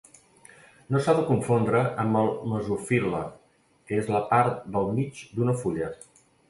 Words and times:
No 0.95 1.01
s'ha 1.07 1.13
de 1.19 1.25
confondre 1.27 1.83
amb 2.05 2.19
el 2.23 2.31
mesofil·le 2.55 3.23
que 3.91 4.03
és 4.05 4.13
la 4.17 4.27
part 4.35 4.69
del 4.79 4.93
mig 5.01 5.27
d'una 5.39 5.61
fulla. 5.65 5.97